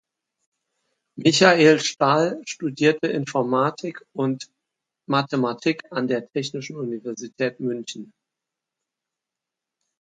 [1.17, 4.49] Michael Stal studierte Informatik und
[5.07, 8.11] Mathematik an der Technischen Universität München.